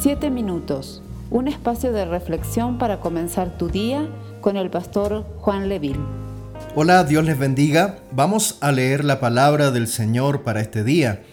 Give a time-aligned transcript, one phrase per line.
[0.00, 4.08] Siete minutos, un espacio de reflexión para comenzar tu día
[4.40, 5.98] con el pastor Juan Leville.
[6.76, 7.98] Hola, Dios les bendiga.
[8.12, 11.24] Vamos a leer la palabra del Señor para este día.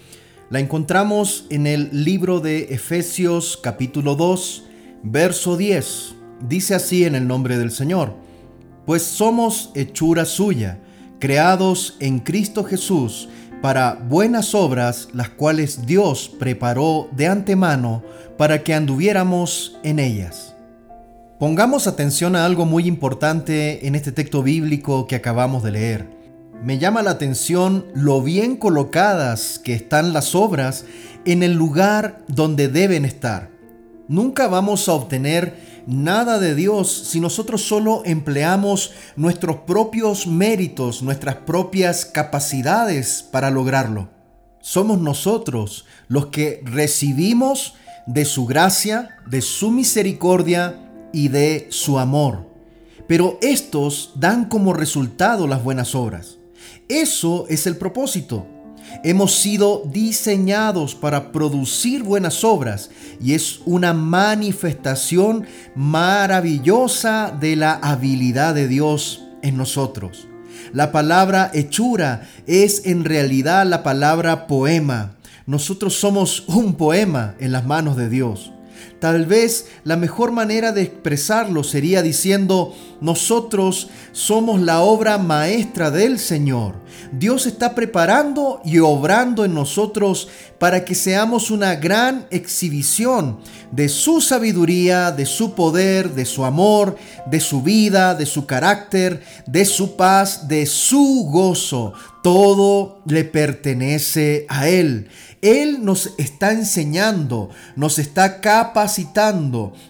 [0.49, 4.63] La encontramos en el libro de Efesios capítulo 2,
[5.03, 6.15] verso 10.
[6.49, 8.15] Dice así en el nombre del Señor,
[8.87, 10.79] pues somos hechura suya,
[11.19, 13.29] creados en Cristo Jesús
[13.65, 18.03] para buenas obras, las cuales Dios preparó de antemano
[18.37, 20.53] para que anduviéramos en ellas.
[21.39, 26.07] Pongamos atención a algo muy importante en este texto bíblico que acabamos de leer.
[26.63, 30.85] Me llama la atención lo bien colocadas que están las obras
[31.25, 33.49] en el lugar donde deben estar.
[34.07, 41.35] Nunca vamos a obtener nada de Dios si nosotros solo empleamos nuestros propios méritos, nuestras
[41.35, 44.09] propias capacidades para lograrlo.
[44.61, 47.75] Somos nosotros los que recibimos
[48.07, 50.79] de su gracia, de su misericordia
[51.13, 52.49] y de su amor.
[53.07, 56.37] Pero estos dan como resultado las buenas obras.
[56.87, 58.47] Eso es el propósito.
[59.03, 62.89] Hemos sido diseñados para producir buenas obras
[63.21, 70.27] y es una manifestación maravillosa de la habilidad de Dios en nosotros.
[70.73, 75.15] La palabra hechura es en realidad la palabra poema.
[75.45, 78.51] Nosotros somos un poema en las manos de Dios.
[79.05, 86.17] Tal vez la mejor manera de expresarlo sería diciendo, nosotros somos la obra maestra del
[86.17, 86.73] Señor.
[87.11, 93.37] Dios está preparando y obrando en nosotros para que seamos una gran exhibición
[93.71, 96.95] de su sabiduría, de su poder, de su amor,
[97.27, 101.93] de su vida, de su carácter, de su paz, de su gozo.
[102.23, 105.09] Todo le pertenece a Él.
[105.45, 108.94] Él nos está enseñando, nos está capacitando,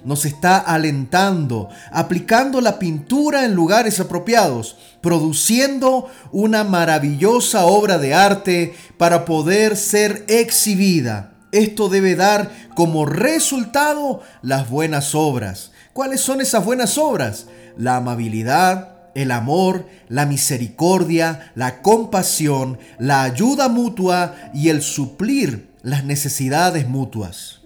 [0.03, 8.75] nos está alentando, aplicando la pintura en lugares apropiados, produciendo una maravillosa obra de arte
[8.97, 11.33] para poder ser exhibida.
[11.51, 15.71] Esto debe dar como resultado las buenas obras.
[15.93, 17.47] ¿Cuáles son esas buenas obras?
[17.77, 26.03] La amabilidad, el amor, la misericordia, la compasión, la ayuda mutua y el suplir las
[26.03, 27.64] necesidades mutuas.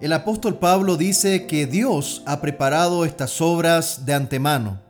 [0.00, 4.80] El apóstol Pablo dice que Dios ha preparado estas obras de antemano.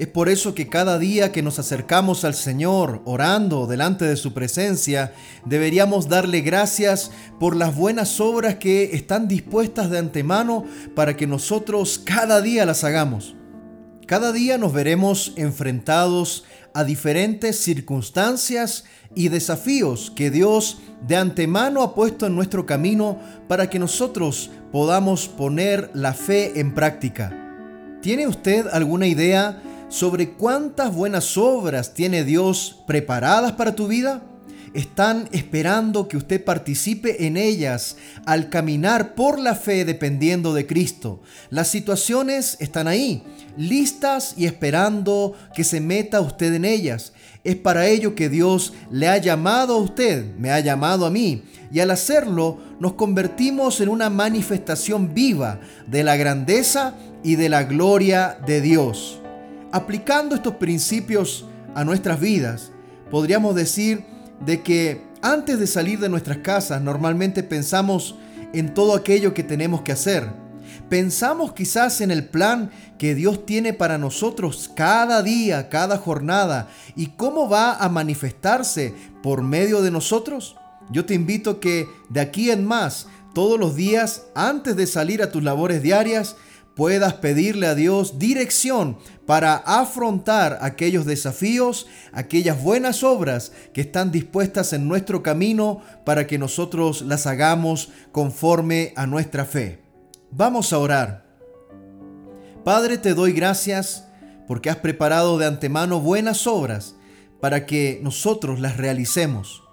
[0.00, 4.34] Es por eso que cada día que nos acercamos al Señor orando delante de su
[4.34, 5.12] presencia,
[5.44, 10.64] deberíamos darle gracias por las buenas obras que están dispuestas de antemano
[10.96, 13.36] para que nosotros cada día las hagamos.
[14.08, 21.94] Cada día nos veremos enfrentados a diferentes circunstancias y desafíos que Dios de antemano ha
[21.94, 23.18] puesto en nuestro camino
[23.48, 27.36] para que nosotros podamos poner la fe en práctica.
[28.00, 29.60] ¿Tiene usted alguna idea
[29.90, 34.22] sobre cuántas buenas obras tiene Dios preparadas para tu vida?
[34.74, 37.96] Están esperando que usted participe en ellas
[38.26, 41.22] al caminar por la fe dependiendo de Cristo.
[41.50, 43.22] Las situaciones están ahí,
[43.56, 47.12] listas y esperando que se meta usted en ellas.
[47.44, 51.44] Es para ello que Dios le ha llamado a usted, me ha llamado a mí,
[51.72, 57.64] y al hacerlo nos convertimos en una manifestación viva de la grandeza y de la
[57.64, 59.20] gloria de Dios.
[59.72, 62.72] Aplicando estos principios a nuestras vidas,
[63.10, 64.04] podríamos decir
[64.44, 68.14] de que antes de salir de nuestras casas normalmente pensamos
[68.52, 70.28] en todo aquello que tenemos que hacer.
[70.88, 77.08] Pensamos quizás en el plan que Dios tiene para nosotros cada día, cada jornada y
[77.08, 80.56] cómo va a manifestarse por medio de nosotros.
[80.90, 85.30] Yo te invito que de aquí en más, todos los días, antes de salir a
[85.30, 86.36] tus labores diarias,
[86.78, 94.72] puedas pedirle a Dios dirección para afrontar aquellos desafíos, aquellas buenas obras que están dispuestas
[94.72, 99.82] en nuestro camino para que nosotros las hagamos conforme a nuestra fe.
[100.30, 101.26] Vamos a orar.
[102.62, 104.06] Padre, te doy gracias
[104.46, 106.94] porque has preparado de antemano buenas obras
[107.40, 109.64] para que nosotros las realicemos.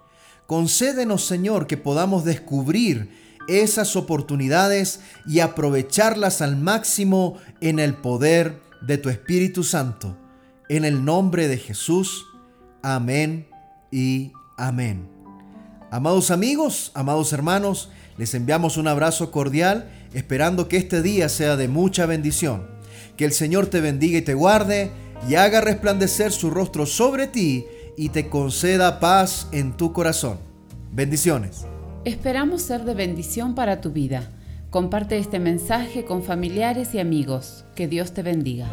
[0.48, 8.98] Concédenos, Señor, que podamos descubrir esas oportunidades y aprovecharlas al máximo en el poder de
[8.98, 10.16] tu Espíritu Santo.
[10.68, 12.26] En el nombre de Jesús.
[12.82, 13.48] Amén
[13.90, 15.08] y amén.
[15.90, 21.68] Amados amigos, amados hermanos, les enviamos un abrazo cordial, esperando que este día sea de
[21.68, 22.66] mucha bendición.
[23.16, 24.90] Que el Señor te bendiga y te guarde,
[25.28, 27.66] y haga resplandecer su rostro sobre ti,
[27.96, 30.38] y te conceda paz en tu corazón.
[30.92, 31.66] Bendiciones.
[32.06, 34.30] Esperamos ser de bendición para tu vida.
[34.70, 37.64] Comparte este mensaje con familiares y amigos.
[37.74, 38.68] Que Dios te bendiga.